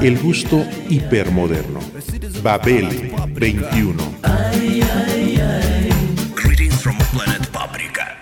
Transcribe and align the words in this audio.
El 0.00 0.18
gusto 0.18 0.64
hipermoderno. 0.88 1.80
Babel 2.42 3.10
21. 3.34 4.18
Greetings 6.34 6.82
from 6.82 6.96
planet 7.12 7.48
Paprika. 7.52 8.16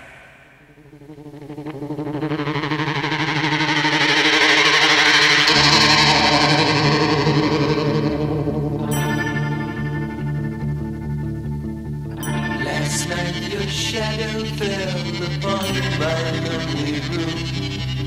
Last 12.63 13.09
night 13.09 13.51
your 13.51 13.67
shadow 13.67 14.45
fell 14.57 14.97
upon 15.27 15.65
my 15.99 16.31
lonely 16.47 16.99
room. 17.09 18.00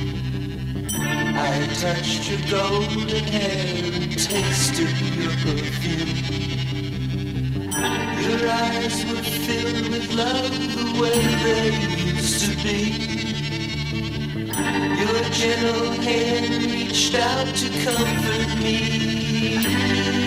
I 1.36 1.66
touched 1.80 2.30
your 2.30 2.40
golden 2.48 3.24
hair 3.24 3.92
and 3.92 4.12
tasted 4.16 4.96
your 5.18 5.32
perfume. 5.42 6.14
Your 8.22 8.48
eyes 8.48 9.04
were 9.04 9.22
filled 9.22 9.88
with 9.90 10.14
love 10.14 10.52
the 10.76 11.00
way 11.00 11.20
they 11.44 11.70
used 12.06 12.40
to 12.44 12.50
be. 12.62 12.80
Your 15.00 15.22
gentle 15.30 15.90
hand 16.02 16.72
reached 16.72 17.14
out 17.16 17.48
to 17.56 17.68
comfort 17.84 18.58
me. 18.62 20.23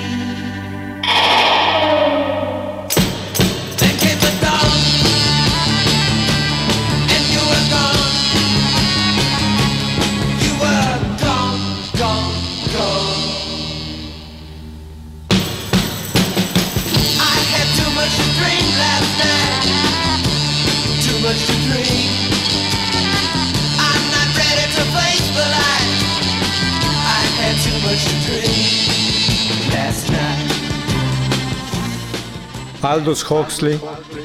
Aldous 32.87 33.29
Huxley 33.29 33.79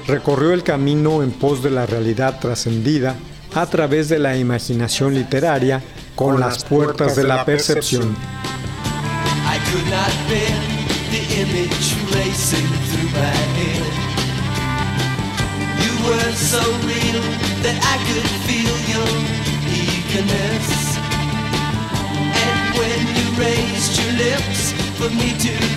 recorrió 0.07 0.53
el 0.53 0.63
camino 0.63 1.23
en 1.23 1.33
pos 1.33 1.63
de 1.63 1.71
la 1.71 1.85
realidad 1.85 2.39
trascendida 2.39 3.17
a 3.55 3.67
través 3.67 4.09
de 4.09 4.21
la 4.21 4.37
imaginación 4.37 5.15
literaria 5.15 5.83
con 6.15 6.39
las 6.39 6.65
puertas 6.65 7.17
de 7.17 7.25
la 7.25 7.45
percepción. 7.45 8.17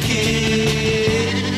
I 0.07 1.54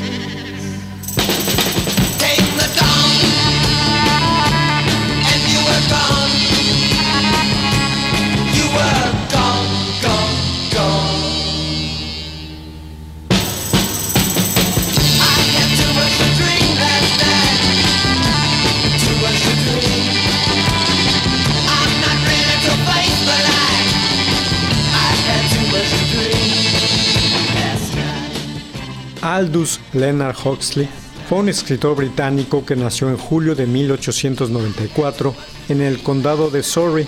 Aldous 29.22 29.80
Leonard 29.94 30.36
Huxley 30.46 30.88
fue 31.28 31.40
un 31.40 31.50
escritor 31.50 31.96
británico 31.96 32.66
que 32.66 32.76
nació 32.76 33.10
en 33.10 33.18
julio 33.18 33.54
de 33.54 33.68
1894 33.68 35.36
en 35.70 35.82
el 35.82 36.02
condado 36.02 36.50
de 36.50 36.64
Surrey. 36.64 37.08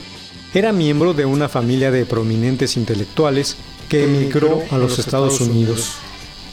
Era 0.53 0.73
miembro 0.73 1.13
de 1.13 1.25
una 1.25 1.47
familia 1.47 1.89
de 1.89 2.05
prominentes 2.05 2.75
intelectuales 2.75 3.55
que 3.87 4.03
emigró 4.03 4.61
a 4.71 4.77
los 4.77 4.99
Estados 4.99 5.39
Unidos. 5.39 5.95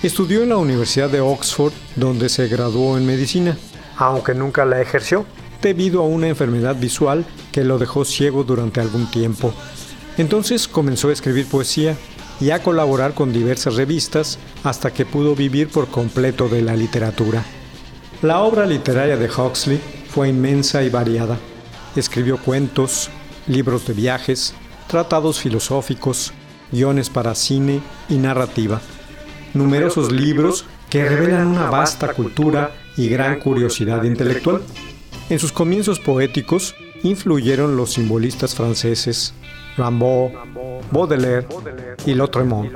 Estudió 0.02 0.42
en 0.42 0.50
la 0.50 0.58
Universidad 0.58 1.10
de 1.10 1.20
Oxford, 1.20 1.72
donde 1.96 2.28
se 2.28 2.46
graduó 2.46 2.98
en 2.98 3.06
medicina, 3.06 3.56
aunque 3.96 4.34
nunca 4.34 4.64
la 4.64 4.80
ejerció, 4.80 5.26
debido 5.60 6.02
a 6.02 6.06
una 6.06 6.28
enfermedad 6.28 6.76
visual 6.76 7.24
que 7.50 7.64
lo 7.64 7.78
dejó 7.78 8.04
ciego 8.04 8.44
durante 8.44 8.80
algún 8.80 9.10
tiempo. 9.10 9.52
Entonces 10.18 10.68
comenzó 10.68 11.08
a 11.08 11.12
escribir 11.12 11.46
poesía 11.46 11.96
y 12.40 12.50
a 12.50 12.62
colaborar 12.62 13.14
con 13.14 13.32
diversas 13.32 13.76
revistas 13.76 14.38
hasta 14.64 14.92
que 14.92 15.06
pudo 15.06 15.34
vivir 15.34 15.68
por 15.68 15.88
completo 15.88 16.48
de 16.48 16.62
la 16.62 16.76
literatura. 16.76 17.44
La 18.22 18.40
obra 18.40 18.66
literaria 18.66 19.16
de 19.16 19.30
Huxley 19.30 19.80
fue 20.08 20.28
inmensa 20.28 20.82
y 20.82 20.90
variada. 20.90 21.38
Escribió 21.94 22.38
cuentos, 22.38 23.10
libros 23.46 23.86
de 23.86 23.94
viajes, 23.94 24.54
tratados 24.86 25.40
filosóficos, 25.40 26.32
guiones 26.72 27.10
para 27.10 27.34
cine 27.34 27.80
y 28.08 28.16
narrativa. 28.16 28.80
Numerosos 29.54 30.12
libros 30.12 30.64
que 30.90 31.08
revelan 31.08 31.48
una 31.48 31.70
vasta 31.70 32.12
cultura 32.12 32.72
y 32.96 33.08
gran 33.08 33.40
curiosidad 33.40 34.02
intelectual. 34.04 34.62
En 35.28 35.38
sus 35.38 35.52
comienzos 35.52 36.00
poéticos 36.00 36.74
influyeron 37.02 37.76
los 37.76 37.94
simbolistas 37.94 38.54
franceses 38.54 39.34
Rimbaud, 39.76 40.30
Baudelaire 40.90 41.46
y 42.06 42.18
happening? 42.18 42.72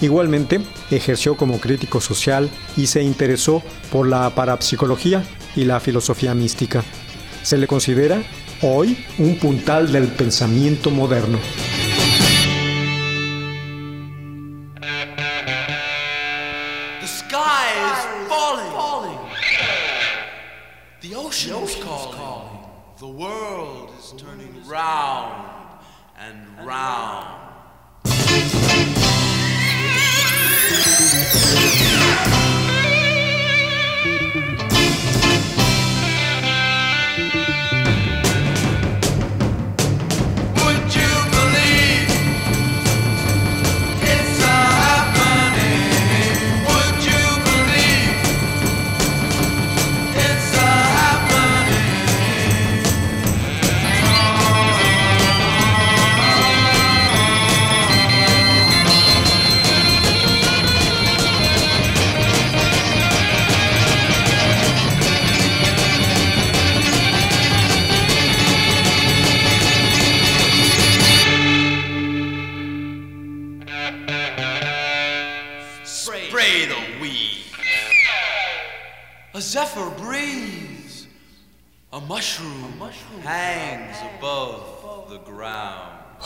Igualmente, 0.00 0.60
ejerció 0.90 1.36
como 1.36 1.60
crítico 1.60 2.00
social 2.00 2.50
y 2.76 2.88
se 2.88 3.02
interesó 3.02 3.62
por 3.92 4.08
la 4.08 4.28
parapsicología 4.30 5.22
y 5.54 5.64
la 5.64 5.78
filosofía 5.78 6.34
mística. 6.34 6.82
Se 7.42 7.58
le 7.58 7.66
considera 7.66 8.22
hoy 8.62 9.04
un 9.18 9.36
puntal 9.38 9.90
del 9.90 10.08
pensamiento 10.08 10.90
moderno. 10.90 11.38
Round. 26.64 27.42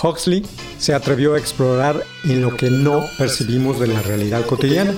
Huxley 0.07 0.45
se 0.79 0.95
atrevió 0.95 1.35
a 1.35 1.39
explorar 1.39 2.03
en 2.25 2.43
lo 2.43 2.57
que 2.57 2.71
no 2.71 3.05
percibimos 3.19 3.81
de 3.81 3.89
la 3.89 4.03
realidad 4.03 4.45
cotidiana. 4.47 4.95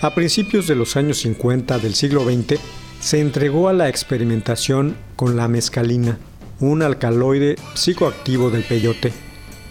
A 0.00 0.14
principios 0.14 0.66
de 0.66 0.76
los 0.76 0.96
años 0.96 1.18
50 1.18 1.78
del 1.78 1.94
siglo 1.94 2.24
XX, 2.24 2.60
se 3.00 3.20
entregó 3.20 3.68
a 3.68 3.72
la 3.72 3.88
experimentación 3.88 4.96
con 5.16 5.36
la 5.36 5.48
mescalina, 5.48 6.18
un 6.60 6.82
alcaloide 6.82 7.56
psicoactivo 7.74 8.50
del 8.50 8.62
peyote. 8.62 9.12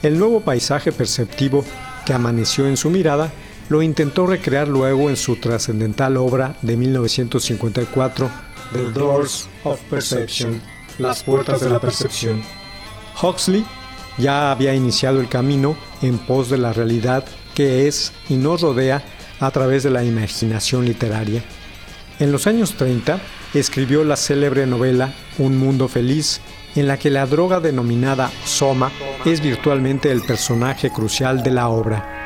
El 0.02 0.18
nuevo 0.18 0.42
paisaje 0.42 0.92
perceptivo 0.92 1.64
que 2.06 2.14
amaneció 2.14 2.68
en 2.68 2.78
su 2.78 2.90
mirada 2.90 3.32
lo 3.70 3.82
intentó 3.82 4.28
recrear 4.28 4.68
luego 4.68 5.10
en 5.10 5.18
su 5.18 5.36
trascendental 5.36 6.16
obra 6.18 6.56
de 6.62 6.78
1954, 6.78 8.30
The 8.74 8.92
Doors 8.92 9.48
of 9.64 9.80
Perception, 9.90 10.62
Las 10.98 11.24
Puertas 11.24 11.62
de 11.62 11.70
la 11.70 11.80
Percepción. 11.80 12.42
Huxley 13.22 13.66
ya 14.18 14.52
había 14.52 14.74
iniciado 14.74 15.20
el 15.20 15.30
camino 15.30 15.78
en 16.02 16.18
pos 16.18 16.50
de 16.50 16.58
la 16.58 16.74
realidad 16.74 17.26
que 17.56 17.88
es 17.88 18.14
y 18.30 18.36
nos 18.36 18.62
rodea 18.62 19.04
a 19.40 19.52
través 19.52 19.84
de 19.84 19.90
la 19.90 20.04
imaginación 20.04 20.86
literaria. 20.86 21.44
En 22.20 22.32
los 22.32 22.48
años 22.48 22.74
30 22.74 23.20
escribió 23.54 24.04
la 24.04 24.16
célebre 24.16 24.66
novela 24.66 25.14
Un 25.38 25.58
Mundo 25.58 25.88
Feliz, 25.88 26.42
en 26.76 26.88
la 26.88 26.98
que 26.98 27.10
la 27.10 27.26
droga 27.26 27.60
denominada 27.60 28.32
Soma 28.46 28.92
es 29.26 29.42
virtualmente 29.42 30.12
el 30.12 30.22
personaje 30.22 30.92
crucial 30.92 31.44
de 31.44 31.52
la 31.52 31.70
obra. 31.70 32.17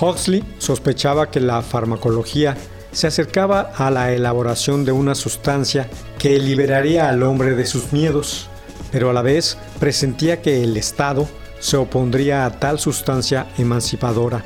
Huxley 0.00 0.44
sospechaba 0.58 1.30
que 1.30 1.40
la 1.40 1.62
farmacología 1.62 2.56
se 2.92 3.06
acercaba 3.06 3.72
a 3.76 3.90
la 3.90 4.12
elaboración 4.12 4.84
de 4.84 4.92
una 4.92 5.14
sustancia 5.14 5.88
que 6.18 6.38
liberaría 6.38 7.08
al 7.08 7.22
hombre 7.22 7.54
de 7.54 7.66
sus 7.66 7.92
miedos, 7.92 8.48
pero 8.90 9.10
a 9.10 9.12
la 9.12 9.22
vez 9.22 9.58
presentía 9.78 10.40
que 10.40 10.62
el 10.62 10.76
Estado 10.76 11.28
se 11.60 11.76
opondría 11.76 12.46
a 12.46 12.58
tal 12.58 12.78
sustancia 12.78 13.46
emancipadora, 13.58 14.42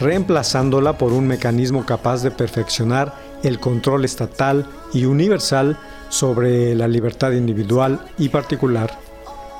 reemplazándola 0.00 0.98
por 0.98 1.12
un 1.12 1.26
mecanismo 1.26 1.86
capaz 1.86 2.22
de 2.22 2.30
perfeccionar 2.30 3.14
el 3.42 3.60
control 3.60 4.04
estatal 4.04 4.66
y 4.92 5.04
universal 5.04 5.78
sobre 6.08 6.74
la 6.74 6.88
libertad 6.88 7.32
individual 7.32 8.00
y 8.18 8.28
particular. 8.28 8.90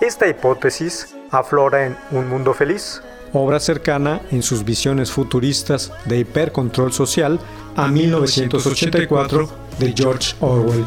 Esta 0.01 0.29
hipótesis 0.29 1.15
aflora 1.31 1.87
en 1.87 1.97
Un 2.11 2.29
Mundo 2.29 2.53
Feliz, 2.53 3.01
obra 3.33 3.61
cercana 3.61 4.21
en 4.31 4.43
sus 4.43 4.65
visiones 4.65 5.11
futuristas 5.11 5.93
de 6.05 6.19
hipercontrol 6.21 6.93
social 6.93 7.39
a 7.77 7.89
1984 7.89 9.49
de 9.79 9.93
George 9.97 10.35
Orwell. 10.41 10.85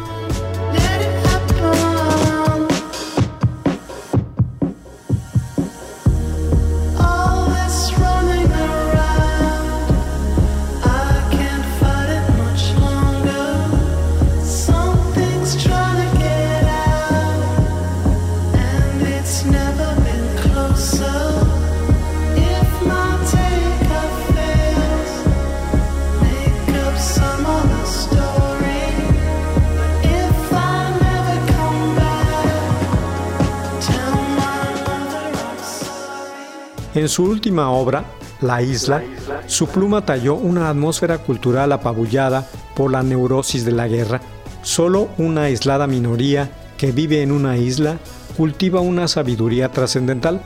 En 37.09 37.13
su 37.13 37.23
última 37.23 37.71
obra, 37.71 38.05
La 38.39 38.61
Isla, 38.61 39.01
su 39.47 39.65
pluma 39.65 40.05
talló 40.05 40.35
una 40.35 40.69
atmósfera 40.69 41.17
cultural 41.17 41.71
apabullada 41.71 42.47
por 42.75 42.91
la 42.91 43.01
neurosis 43.01 43.65
de 43.65 43.71
la 43.71 43.87
guerra. 43.87 44.21
Solo 44.61 45.09
una 45.17 45.45
aislada 45.45 45.87
minoría 45.87 46.51
que 46.77 46.91
vive 46.91 47.23
en 47.23 47.31
una 47.31 47.57
isla 47.57 47.97
cultiva 48.37 48.81
una 48.81 49.07
sabiduría 49.07 49.71
trascendental. 49.71 50.39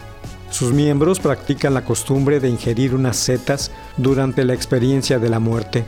Sus 0.51 0.71
miembros 0.71 1.19
practican 1.19 1.73
la 1.73 1.83
costumbre 1.83 2.39
de 2.39 2.47
ingerir 2.47 2.95
unas 2.95 3.17
setas 3.17 3.69
durante 3.97 4.45
la 4.45 4.53
experiencia 4.53 5.19
de 5.19 5.27
la 5.27 5.39
muerte. 5.39 5.83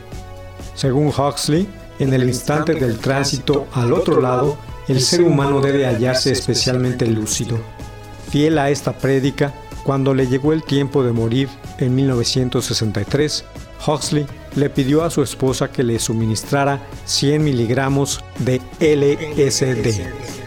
Según 0.73 1.07
Huxley, 1.07 1.69
en 1.99 2.13
el 2.13 2.25
instante 2.25 2.73
del 2.73 2.99
tránsito 2.99 3.67
al 3.71 3.93
otro 3.93 4.19
lado, 4.19 4.57
el 4.89 4.99
ser 4.99 5.21
humano 5.21 5.61
debe 5.61 5.85
hallarse 5.85 6.33
especialmente 6.33 7.05
lúcido. 7.07 7.59
Fiel 8.29 8.57
a 8.57 8.69
esta 8.69 8.97
prédica, 8.97 9.53
cuando 9.83 10.13
le 10.13 10.27
llegó 10.27 10.53
el 10.53 10.63
tiempo 10.63 11.03
de 11.03 11.11
morir 11.11 11.49
en 11.77 11.95
1963, 11.95 13.45
Huxley 13.85 14.25
le 14.55 14.69
pidió 14.69 15.03
a 15.03 15.09
su 15.09 15.21
esposa 15.21 15.71
que 15.71 15.83
le 15.83 15.99
suministrara 15.99 16.81
100 17.05 17.43
miligramos 17.43 18.23
de 18.39 18.61
LSD. 18.79 20.44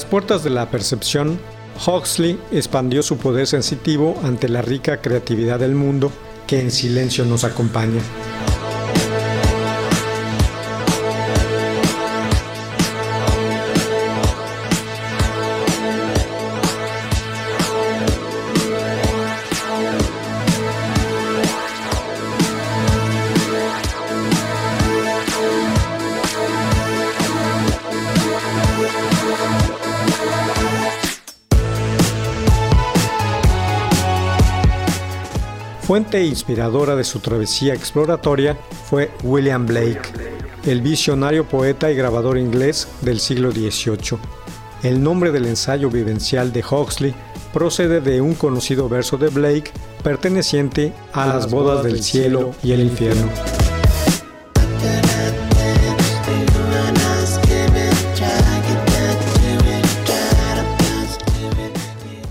Las 0.00 0.08
puertas 0.08 0.42
de 0.42 0.48
la 0.48 0.70
percepción, 0.70 1.38
Huxley 1.86 2.38
expandió 2.52 3.02
su 3.02 3.18
poder 3.18 3.46
sensitivo 3.46 4.18
ante 4.24 4.48
la 4.48 4.62
rica 4.62 5.02
creatividad 5.02 5.58
del 5.58 5.74
mundo 5.74 6.10
que 6.46 6.58
en 6.58 6.70
silencio 6.70 7.26
nos 7.26 7.44
acompaña. 7.44 8.00
Fuente 35.90 36.24
inspiradora 36.24 36.94
de 36.94 37.02
su 37.02 37.18
travesía 37.18 37.74
exploratoria 37.74 38.56
fue 38.88 39.10
William 39.24 39.66
Blake, 39.66 40.00
el 40.64 40.82
visionario 40.82 41.48
poeta 41.48 41.90
y 41.90 41.96
grabador 41.96 42.38
inglés 42.38 42.86
del 43.00 43.18
siglo 43.18 43.50
XVIII. 43.50 44.20
El 44.84 45.02
nombre 45.02 45.32
del 45.32 45.46
ensayo 45.46 45.90
vivencial 45.90 46.52
de 46.52 46.62
Huxley 46.62 47.12
procede 47.52 48.00
de 48.00 48.20
un 48.20 48.34
conocido 48.34 48.88
verso 48.88 49.16
de 49.16 49.30
Blake 49.30 49.72
perteneciente 50.04 50.92
a 51.12 51.26
las 51.26 51.50
bodas 51.50 51.82
del 51.82 52.04
cielo 52.04 52.52
y 52.62 52.70
el 52.70 52.82
infierno. 52.82 53.28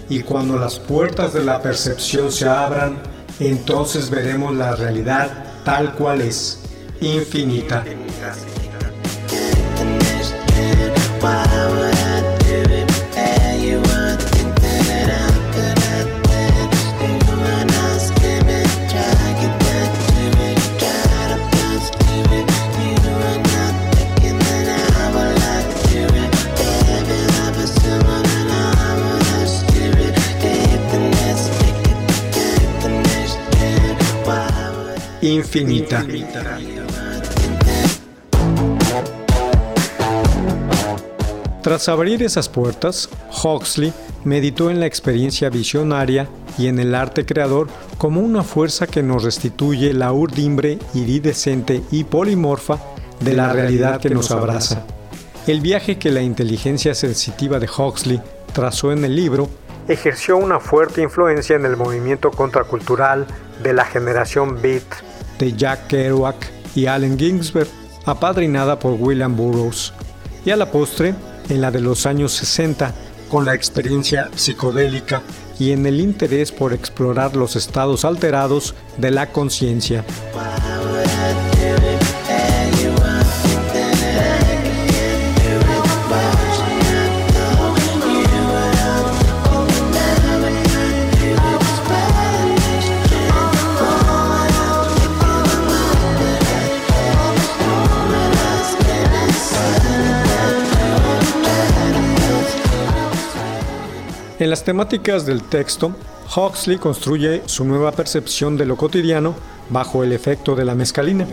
Y 0.08 0.22
cuando 0.22 0.58
las 0.58 0.80
puertas 0.80 1.34
de 1.34 1.44
la 1.44 1.62
percepción 1.62 2.32
se 2.32 2.48
abran, 2.48 3.19
entonces 3.40 4.10
veremos 4.10 4.56
la 4.56 4.76
realidad 4.76 5.32
tal 5.64 5.94
cual 5.94 6.22
es, 6.22 6.60
infinita. 7.02 7.84
Infinita. 35.50 36.06
Tras 41.64 41.90
abrir 41.90 42.22
esas 42.22 42.48
puertas, 42.48 43.10
Huxley 43.44 43.92
meditó 44.24 44.70
en 44.70 44.80
la 44.80 44.86
experiencia 44.86 45.50
visionaria 45.50 46.28
y 46.58 46.68
en 46.68 46.78
el 46.78 46.94
arte 46.94 47.26
creador 47.26 47.68
como 47.98 48.22
una 48.22 48.44
fuerza 48.44 48.86
que 48.86 49.02
nos 49.02 49.24
restituye 49.24 49.94
la 49.94 50.14
urdimbre 50.14 50.78
iridescente 50.94 51.82
y 51.90 52.04
polimorfa 52.04 52.78
de 53.20 53.34
la 53.34 53.52
realidad 53.52 54.00
que 54.00 54.10
nos 54.12 54.30
abraza. 54.30 54.84
El 55.48 55.62
viaje 55.62 55.98
que 55.98 56.12
la 56.12 56.22
inteligencia 56.22 56.94
sensitiva 56.94 57.60
de 57.60 57.68
Huxley 57.68 58.22
trazó 58.54 58.92
en 58.92 59.04
el 59.04 59.16
libro 59.16 59.50
ejerció 59.88 60.38
una 60.38 60.60
fuerte 60.60 61.02
influencia 61.02 61.56
en 61.56 61.66
el 61.66 61.76
movimiento 61.76 62.30
contracultural 62.30 63.26
de 63.64 63.74
la 63.74 63.86
generación 63.86 64.62
Beat 64.62 65.09
de 65.40 65.56
Jack 65.56 65.88
Kerouac 65.88 66.52
y 66.76 66.86
Allen 66.86 67.18
Ginsberg, 67.18 67.68
apadrinada 68.06 68.78
por 68.78 68.94
William 68.94 69.36
Burroughs, 69.36 69.94
y 70.46 70.52
a 70.52 70.56
la 70.56 70.72
postre 70.72 71.16
en 71.50 71.62
la 71.62 71.72
de 71.72 71.82
los 71.82 72.06
años 72.06 72.34
60 72.34 72.94
con 73.30 73.46
la 73.46 73.54
experiencia 73.54 74.30
psicodélica 74.36 75.22
y 75.60 75.72
en 75.72 75.86
el 75.86 76.00
interés 76.00 76.52
por 76.52 76.74
explorar 76.74 77.36
los 77.36 77.56
estados 77.56 78.06
alterados 78.06 78.76
de 78.98 79.12
la 79.12 79.32
conciencia. 79.32 80.04
En 104.50 104.52
las 104.52 104.64
temáticas 104.64 105.28
del 105.28 105.44
texto, 105.44 105.94
Huxley 106.36 106.80
construye 106.80 107.44
su 107.46 107.66
nueva 107.66 107.92
percepción 107.92 108.58
de 108.58 108.66
lo 108.66 108.78
cotidiano 108.78 109.36
bajo 109.70 110.04
el 110.04 110.12
efecto 110.12 110.56
de 110.56 110.66
la 110.66 110.74
mescalina, 110.74 111.28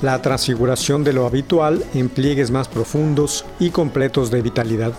la 0.00 0.22
transfiguración 0.22 1.04
de 1.04 1.12
lo 1.12 1.26
habitual 1.26 1.84
en 1.92 2.08
pliegues 2.08 2.50
más 2.50 2.68
profundos 2.68 3.44
y 3.60 3.68
completos 3.68 4.30
de 4.30 4.40
vitalidad. 4.40 4.94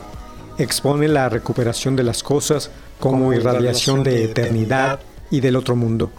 Expone 0.59 1.07
la 1.07 1.29
recuperación 1.29 1.95
de 1.95 2.03
las 2.03 2.21
cosas 2.21 2.69
como 2.99 3.33
irradiación 3.33 4.03
de 4.03 4.25
eternidad 4.25 4.99
y 5.31 5.39
del 5.39 5.55
otro 5.55 5.75
mundo. 5.75 6.11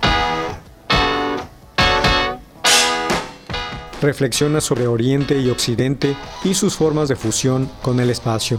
Reflexiona 4.03 4.61
sobre 4.61 4.89
Oriente 4.89 5.39
y 5.39 5.51
Occidente 5.51 6.17
y 6.43 6.55
sus 6.55 6.75
formas 6.75 7.09
de 7.09 7.15
fusión 7.15 7.71
con 7.81 8.01
el 8.01 8.11
espacio. 8.11 8.59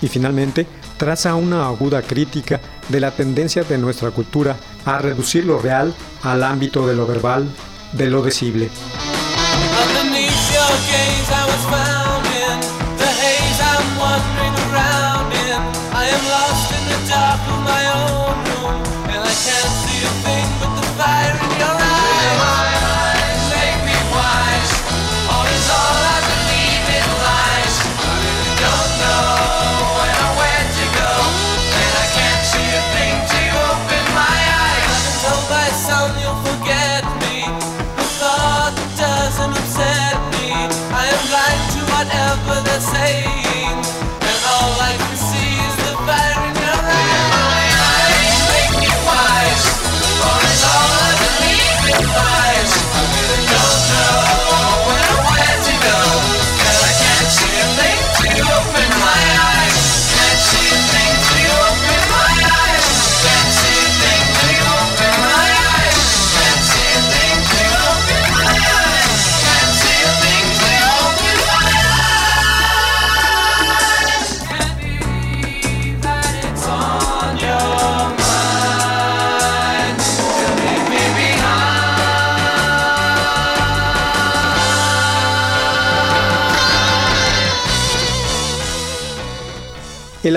Y 0.00 0.06
finalmente, 0.06 0.66
traza 0.96 1.34
una 1.34 1.66
aguda 1.66 2.02
crítica 2.02 2.60
de 2.88 3.00
la 3.00 3.10
tendencia 3.10 3.64
de 3.64 3.78
nuestra 3.78 4.10
cultura 4.10 4.56
a 4.84 4.98
reducir 4.98 5.44
lo 5.44 5.58
real 5.58 5.94
al 6.22 6.42
ámbito 6.42 6.86
de 6.86 6.94
lo 6.94 7.06
verbal, 7.06 7.46
de 7.92 8.06
lo 8.06 8.22
decible. 8.22 8.70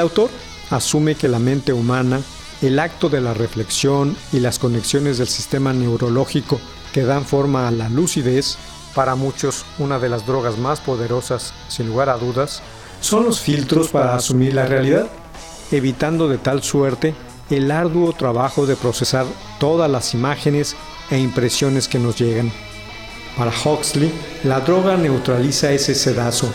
Autor 0.05 0.29
asume 0.71 1.15
que 1.15 1.27
la 1.27 1.39
mente 1.39 1.73
humana, 1.73 2.21
el 2.61 2.79
acto 2.79 3.09
de 3.09 3.21
la 3.21 3.33
reflexión 3.33 4.15
y 4.31 4.39
las 4.39 4.59
conexiones 4.59 5.17
del 5.17 5.27
sistema 5.27 5.73
neurológico 5.73 6.59
que 6.93 7.03
dan 7.03 7.25
forma 7.25 7.67
a 7.67 7.71
la 7.71 7.89
lucidez, 7.89 8.57
para 8.95 9.15
muchos 9.15 9.65
una 9.77 9.99
de 9.99 10.07
las 10.07 10.25
drogas 10.25 10.57
más 10.57 10.79
poderosas, 10.79 11.53
sin 11.67 11.87
lugar 11.87 12.09
a 12.09 12.17
dudas, 12.17 12.61
son 13.01 13.25
los 13.25 13.41
filtros 13.41 13.89
para 13.89 14.15
asumir 14.15 14.53
la 14.53 14.65
realidad, 14.65 15.07
evitando 15.71 16.29
de 16.29 16.37
tal 16.37 16.63
suerte 16.63 17.13
el 17.49 17.69
arduo 17.69 18.13
trabajo 18.13 18.65
de 18.65 18.75
procesar 18.75 19.25
todas 19.59 19.91
las 19.91 20.13
imágenes 20.13 20.75
e 21.11 21.19
impresiones 21.19 21.87
que 21.87 21.99
nos 21.99 22.17
llegan. 22.17 22.51
Para 23.37 23.51
Huxley, 23.51 24.11
la 24.45 24.61
droga 24.61 24.95
neutraliza 24.95 25.71
ese 25.71 25.93
sedazo 25.93 26.49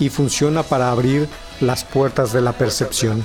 y 0.00 0.08
funciona 0.08 0.62
para 0.62 0.90
abrir 0.90 1.28
las 1.60 1.84
puertas 1.84 2.32
de 2.32 2.40
la 2.40 2.52
percepción. 2.52 3.24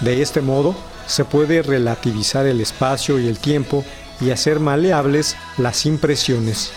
De 0.00 0.22
este 0.22 0.40
modo, 0.40 0.74
se 1.06 1.24
puede 1.24 1.62
relativizar 1.62 2.46
el 2.46 2.60
espacio 2.60 3.18
y 3.18 3.28
el 3.28 3.38
tiempo 3.38 3.84
y 4.20 4.30
hacer 4.30 4.60
maleables 4.60 5.36
las 5.58 5.86
impresiones. 5.86 6.72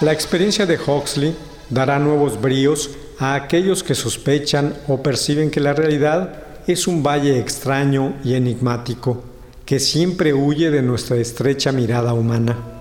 La 0.00 0.12
experiencia 0.12 0.64
de 0.64 0.78
Huxley 0.78 1.34
dará 1.70 1.98
nuevos 1.98 2.40
bríos 2.40 2.90
a 3.18 3.34
aquellos 3.34 3.82
que 3.82 3.96
sospechan 3.96 4.74
o 4.86 5.02
perciben 5.02 5.50
que 5.50 5.58
la 5.58 5.74
realidad 5.74 6.34
es 6.68 6.86
un 6.86 7.02
valle 7.02 7.40
extraño 7.40 8.14
y 8.22 8.34
enigmático 8.34 9.24
que 9.66 9.80
siempre 9.80 10.32
huye 10.32 10.70
de 10.70 10.82
nuestra 10.82 11.16
estrecha 11.16 11.72
mirada 11.72 12.14
humana. 12.14 12.77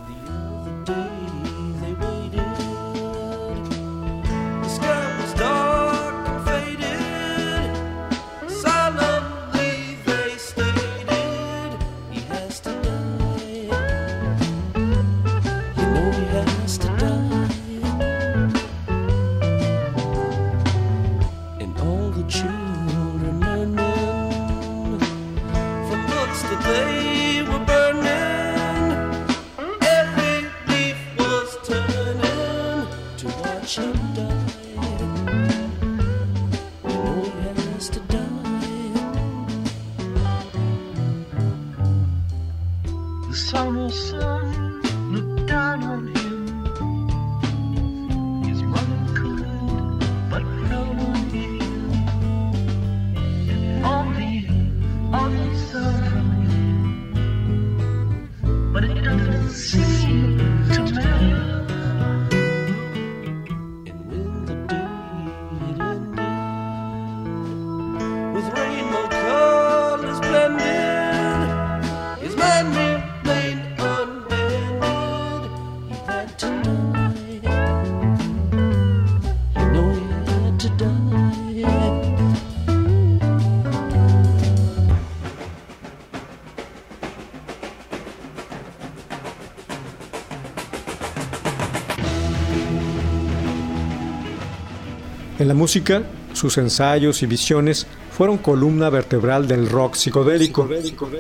La 95.48 95.54
música, 95.54 96.04
sus 96.34 96.58
ensayos 96.58 97.24
y 97.24 97.26
visiones 97.26 97.88
fueron 98.12 98.38
columna 98.38 98.90
vertebral 98.90 99.48
del 99.48 99.70
rock 99.70 99.96
psicodélico, 99.96 100.68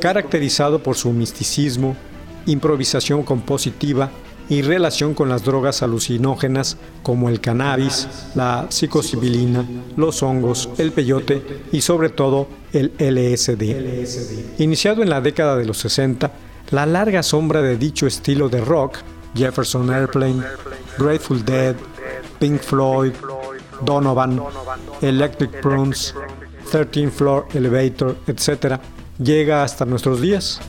caracterizado 0.01 0.83
por 0.83 0.97
su 0.97 1.13
misticismo, 1.13 1.95
improvisación 2.45 3.23
compositiva 3.23 4.11
y 4.49 4.63
relación 4.63 5.13
con 5.13 5.29
las 5.29 5.45
drogas 5.45 5.81
alucinógenas 5.81 6.75
como 7.03 7.29
el 7.29 7.39
cannabis, 7.39 8.09
la 8.35 8.67
psilocibina, 8.67 9.65
los 9.95 10.21
hongos, 10.21 10.71
el 10.77 10.91
peyote 10.91 11.61
y 11.71 11.79
sobre 11.79 12.09
todo 12.09 12.49
el 12.73 12.91
LSD. 12.99 14.59
Iniciado 14.61 15.03
en 15.03 15.09
la 15.09 15.21
década 15.21 15.55
de 15.55 15.63
los 15.63 15.77
60, 15.77 16.33
la 16.71 16.85
larga 16.85 17.23
sombra 17.23 17.61
de 17.61 17.77
dicho 17.77 18.05
estilo 18.05 18.49
de 18.49 18.59
rock, 18.59 18.97
Jefferson 19.35 19.89
Airplane, 19.89 20.43
Grateful 20.97 21.45
Dead, 21.45 21.77
Pink 22.39 22.59
Floyd, 22.59 23.13
Donovan, 23.81 24.41
Electric 25.01 25.61
Prunes, 25.61 26.13
13 26.71 27.11
Floor 27.11 27.47
Elevator, 27.53 28.15
etc., 28.27 28.79
llega 29.17 29.63
hasta 29.63 29.85
nuestros 29.85 30.21
días. 30.21 30.59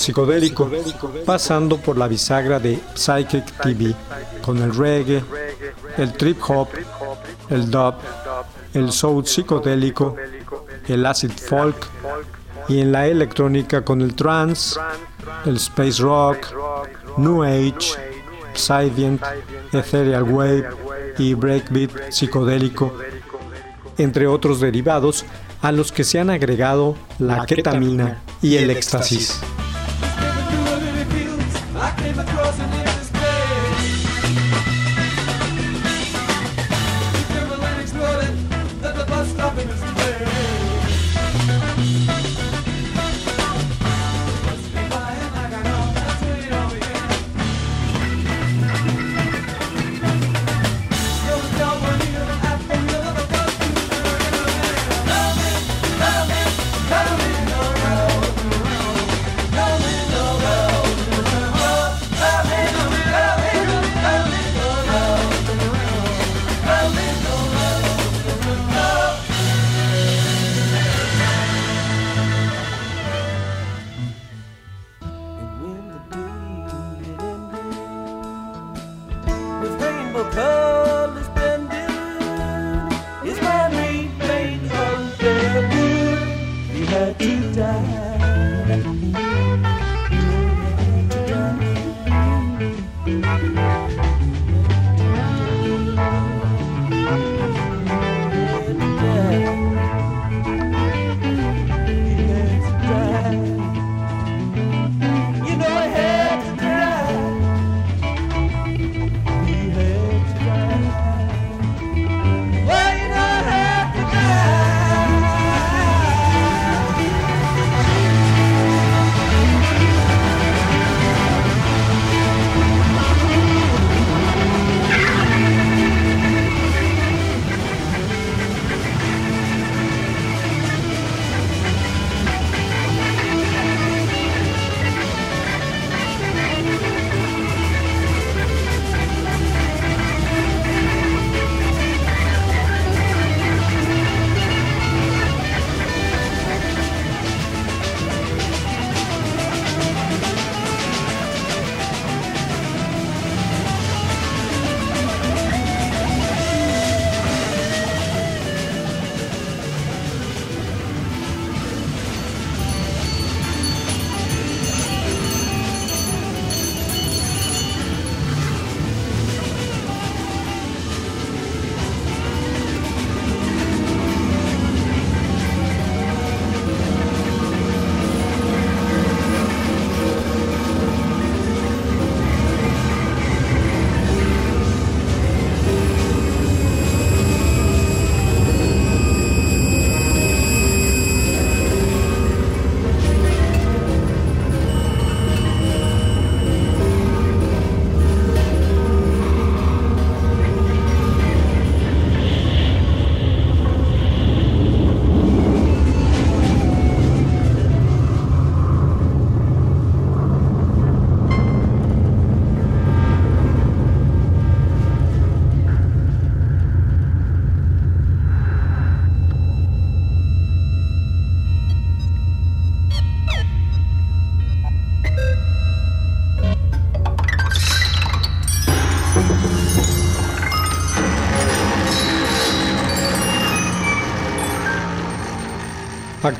Psicodélico, 0.00 0.70
pasando 1.26 1.76
por 1.76 1.96
la 1.96 2.08
bisagra 2.08 2.58
de 2.58 2.80
Psychic 2.94 3.44
TV, 3.62 3.94
con 4.40 4.58
el 4.58 4.74
reggae, 4.74 5.22
el 5.98 6.12
trip 6.14 6.38
hop, 6.48 6.68
el 7.50 7.70
dub, 7.70 7.94
el 8.74 8.90
soul 8.90 9.26
psicodélico, 9.26 10.16
el 10.88 11.04
acid 11.04 11.32
folk 11.32 11.86
y 12.68 12.80
en 12.80 12.92
la 12.92 13.06
electrónica 13.06 13.84
con 13.84 14.00
el 14.00 14.14
trance, 14.14 14.78
el 15.44 15.56
space 15.56 16.02
rock, 16.02 16.46
new 17.18 17.42
age, 17.42 17.94
psydient, 18.54 19.22
ethereal 19.72 20.22
wave 20.22 20.68
y 21.18 21.34
breakbeat 21.34 22.10
psicodélico, 22.10 22.96
entre 23.98 24.26
otros 24.26 24.60
derivados 24.60 25.24
a 25.60 25.72
los 25.72 25.92
que 25.92 26.04
se 26.04 26.18
han 26.18 26.30
agregado 26.30 26.96
la 27.18 27.44
ketamina 27.44 28.22
y 28.40 28.56
el 28.56 28.70
éxtasis. 28.70 29.40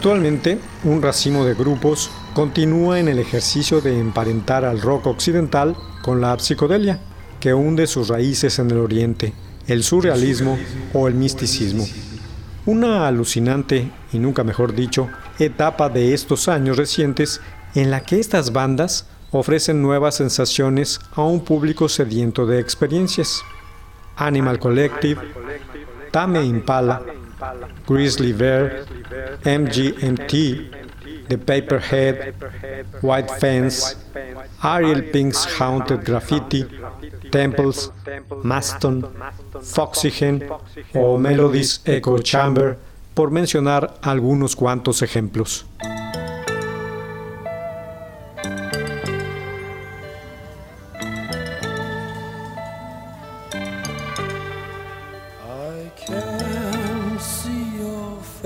Actualmente, 0.01 0.59
un 0.85 1.03
racimo 1.03 1.45
de 1.45 1.53
grupos 1.53 2.11
continúa 2.33 3.01
en 3.01 3.09
el 3.09 3.19
ejercicio 3.19 3.83
de 3.83 4.01
emparentar 4.01 4.65
al 4.65 4.81
rock 4.81 5.09
occidental 5.09 5.77
con 6.01 6.23
la 6.23 6.39
psicodelia, 6.39 6.99
que 7.39 7.53
hunde 7.53 7.87
sus 7.87 8.09
raíces 8.09 8.59
en 8.59 8.71
el 8.71 8.79
oriente, 8.79 9.35
el 9.67 9.83
surrealismo 9.83 10.59
o 10.95 11.07
el 11.07 11.13
misticismo. 11.17 11.87
Una 12.65 13.07
alucinante, 13.07 13.91
y 14.11 14.19
nunca 14.19 14.43
mejor 14.43 14.75
dicho, 14.75 15.07
etapa 15.39 15.91
de 15.91 16.15
estos 16.15 16.49
años 16.49 16.79
recientes 16.79 17.43
en 17.75 17.91
la 17.91 18.01
que 18.01 18.21
estas 18.21 18.55
bandas 18.55 19.05
ofrecen 19.33 19.83
nuevas 19.83 20.15
sensaciones 20.15 20.99
a 21.13 21.25
un 21.25 21.45
público 21.45 21.91
sediento 21.91 22.47
de 22.47 22.59
experiencias. 22.59 23.43
Animal 24.17 24.59
Collective, 24.61 25.21
Tame 26.11 26.43
Impala, 26.43 27.03
Grizzly 27.87 28.33
Bear, 28.33 28.85
MGMT, 29.45 30.71
The 31.29 31.39
Paperhead, 31.39 32.35
White 33.03 33.31
Fence, 33.39 33.97
Ariel 34.63 35.03
Pink's 35.13 35.45
Haunted 35.59 36.05
Graffiti, 36.05 36.67
Temples, 37.31 37.91
Maston, 38.43 39.07
Foxygen 39.63 40.43
o 40.95 41.19
Melody's 41.19 41.81
Echo 41.85 42.19
Chamber, 42.19 42.79
por 43.15 43.31
mencionar 43.31 43.95
algunos 44.03 44.57
cuantos 44.57 45.03
ejemplos. 45.03 45.67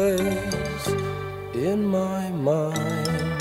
Face 0.05 0.88
in 1.55 1.79
my 1.87 2.29
mind. 2.31 3.40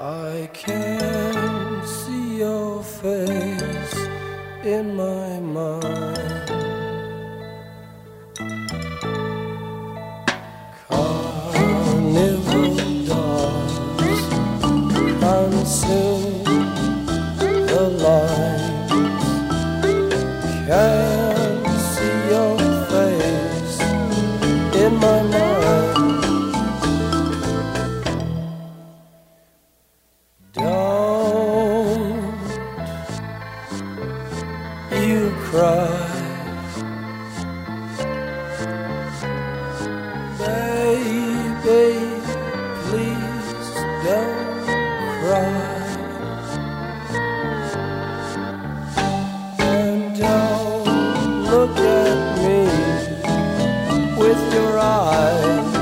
I 0.00 0.50
can 0.52 1.86
see 1.86 2.38
your 2.38 2.82
face 2.82 3.98
in 4.64 4.96
my 4.96 5.38
mind. 5.58 6.05
Look 51.66 51.78
at 51.78 52.38
me 52.44 52.60
with 54.16 54.54
your 54.54 54.78
eyes. 54.78 55.74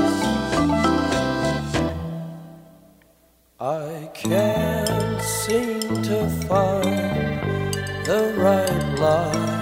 I 3.59 4.09
can't 4.13 5.21
seem 5.21 5.81
to 6.09 6.29
find 6.47 7.73
the 8.05 8.33
right 8.37 8.99
line. 8.99 9.53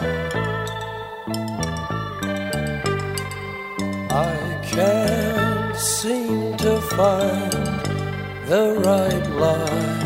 I 4.09 4.59
can't 4.63 5.75
seem 5.75 6.55
to 6.57 6.79
find 6.81 7.51
the 8.47 8.65
right 8.85 9.27
line. 9.41 10.03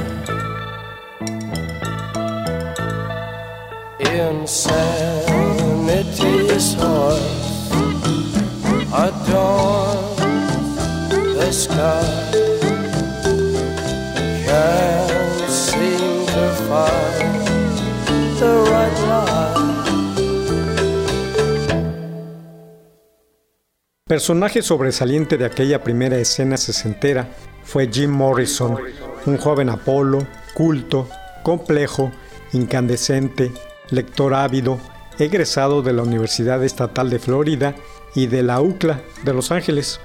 Personaje 24.08 24.62
sobresaliente 24.62 25.38
de 25.38 25.46
aquella 25.46 25.84
primera 25.84 26.18
escena 26.18 26.56
sesentera 26.56 27.28
fue 27.64 27.90
Jim 27.92 28.10
Morrison, 28.10 28.78
un 29.26 29.38
joven 29.38 29.70
Apolo, 29.70 30.26
culto, 30.54 31.10
complejo, 31.44 32.12
incandescente, 32.54 33.52
lector 33.90 34.34
ávido, 34.34 34.80
egresado 35.20 35.82
de 35.82 35.94
la 35.94 36.04
Universidad 36.04 36.64
Estatal 36.64 37.10
de 37.10 37.20
Florida 37.20 37.76
y 38.16 38.28
de 38.28 38.44
la 38.44 38.62
UCLA 38.62 39.02
de 39.24 39.34
Los 39.34 39.52
Ángeles, 39.52 40.00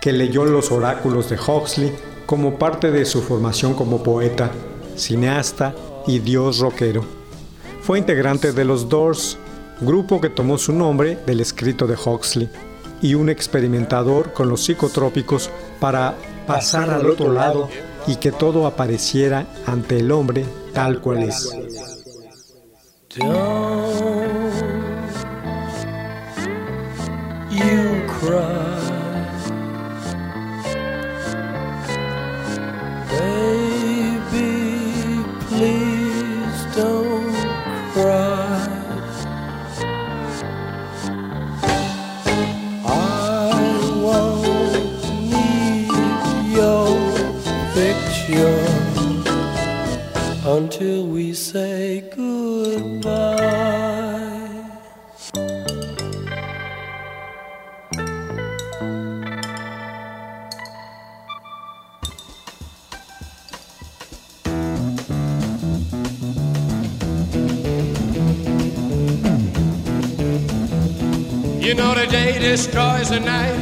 que 0.00 0.12
leyó 0.12 0.44
los 0.44 0.70
oráculos 0.72 1.28
de 1.30 1.36
Huxley 1.36 1.92
como 2.26 2.58
parte 2.58 2.90
de 2.90 3.04
su 3.04 3.22
formación 3.22 3.74
como 3.74 4.02
poeta, 4.02 4.50
cineasta 4.96 5.74
y 6.06 6.18
dios 6.18 6.58
rockero. 6.58 7.04
Fue 7.82 7.98
integrante 7.98 8.52
de 8.52 8.64
los 8.64 8.88
Doors, 8.88 9.38
grupo 9.80 10.20
que 10.20 10.28
tomó 10.28 10.58
su 10.58 10.72
nombre 10.72 11.18
del 11.26 11.40
escrito 11.40 11.86
de 11.86 11.96
Huxley, 11.96 12.48
y 13.02 13.14
un 13.14 13.28
experimentador 13.28 14.32
con 14.32 14.48
los 14.48 14.64
psicotrópicos 14.64 15.50
para 15.80 16.14
pasar 16.46 16.90
al 16.90 17.06
otro 17.10 17.32
lado 17.32 17.68
y 18.06 18.16
que 18.16 18.32
todo 18.32 18.66
apareciera 18.66 19.46
ante 19.66 19.98
el 19.98 20.10
hombre 20.12 20.44
tal 20.72 21.00
cual 21.00 21.24
es. 21.24 21.50
Picture 47.82 48.64
until 50.56 51.08
we 51.08 51.34
say 51.34 52.04
goodbye. 52.14 53.42
You 71.60 71.74
know 71.74 71.94
the 71.94 72.06
day 72.08 72.38
destroys 72.38 73.08
the 73.10 73.18
night, 73.18 73.58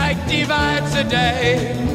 night 0.00 0.20
divides 0.28 0.94
the 0.94 1.04
day. 1.04 1.91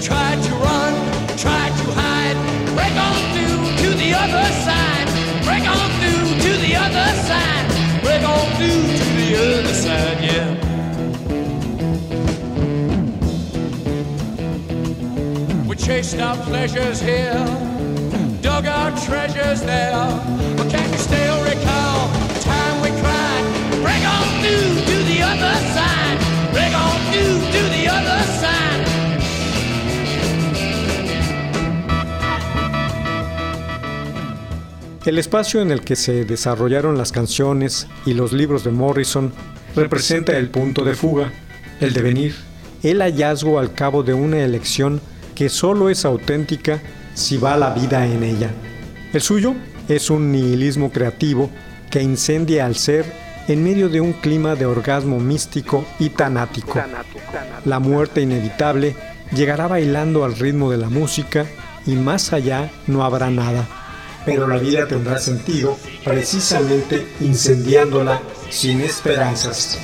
Try 0.00 0.34
to 0.34 0.54
run, 0.54 0.94
try 1.36 1.68
to 1.68 1.86
hide, 1.92 2.38
break 2.74 2.96
on 2.96 3.16
through 3.32 3.58
to 3.82 3.88
the 3.96 4.14
other 4.14 4.46
side, 4.64 5.08
break 5.44 5.64
on 5.68 5.90
through 6.00 6.28
to 6.44 6.52
the 6.64 6.74
other 6.74 7.12
side, 7.28 7.66
break 8.02 8.22
on 8.24 8.46
through 8.56 8.82
to 8.98 9.04
the 9.20 9.36
other 9.36 9.74
side, 9.74 10.18
yeah. 10.24 10.48
We 15.68 15.74
chased 15.76 16.18
our 16.18 16.36
pleasures 16.44 17.00
here, 17.00 17.44
dug 18.40 18.66
our 18.66 18.90
treasures 19.06 19.60
there, 19.62 19.92
but 20.56 20.70
can 20.70 20.90
you 20.90 20.98
still 20.98 21.42
recall 21.44 22.08
the 22.28 22.40
time 22.40 22.80
we 22.82 22.90
cried? 23.00 23.44
Break 23.84 24.04
on 24.16 24.26
through 24.40 24.80
to 24.88 24.96
the 25.04 25.22
other 25.22 25.54
side, 25.74 25.89
El 35.06 35.18
espacio 35.18 35.62
en 35.62 35.70
el 35.70 35.80
que 35.80 35.96
se 35.96 36.26
desarrollaron 36.26 36.98
las 36.98 37.10
canciones 37.10 37.86
y 38.04 38.12
los 38.12 38.34
libros 38.34 38.64
de 38.64 38.70
Morrison 38.70 39.32
representa 39.74 40.36
el 40.36 40.50
punto 40.50 40.84
de 40.84 40.94
fuga, 40.94 41.32
el 41.80 41.94
devenir, 41.94 42.34
el 42.82 43.00
hallazgo 43.00 43.58
al 43.58 43.72
cabo 43.72 44.02
de 44.02 44.12
una 44.12 44.40
elección 44.40 45.00
que 45.34 45.48
solo 45.48 45.88
es 45.88 46.04
auténtica 46.04 46.82
si 47.14 47.38
va 47.38 47.56
la 47.56 47.70
vida 47.70 48.06
en 48.06 48.22
ella. 48.22 48.50
El 49.14 49.22
suyo 49.22 49.54
es 49.88 50.10
un 50.10 50.32
nihilismo 50.32 50.92
creativo 50.92 51.50
que 51.90 52.02
incendia 52.02 52.66
al 52.66 52.76
ser 52.76 53.10
en 53.48 53.64
medio 53.64 53.88
de 53.88 54.02
un 54.02 54.12
clima 54.12 54.54
de 54.54 54.66
orgasmo 54.66 55.18
místico 55.18 55.86
y 55.98 56.10
tanático. 56.10 56.78
La 57.64 57.78
muerte 57.78 58.20
inevitable 58.20 58.94
llegará 59.34 59.66
bailando 59.66 60.26
al 60.26 60.36
ritmo 60.36 60.70
de 60.70 60.76
la 60.76 60.90
música 60.90 61.46
y 61.86 61.92
más 61.92 62.34
allá 62.34 62.70
no 62.86 63.02
habrá 63.02 63.30
nada 63.30 63.79
pero 64.30 64.46
la 64.46 64.58
vida 64.58 64.86
tendrá 64.86 65.18
sentido 65.18 65.76
precisamente 66.04 67.04
incendiándola 67.18 68.22
sin 68.48 68.80
esperanzas. 68.80 69.76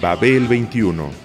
Babel 0.00 0.46
21 0.48 1.24